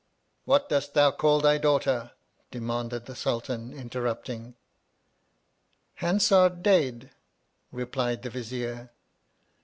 [0.45, 2.05] What dost thou call thy daughter
[2.49, 4.55] 1 demanded, the Sultan, interrupting.
[5.99, 7.11] Hansardadade,
[7.71, 8.89] re; plied the Vizier.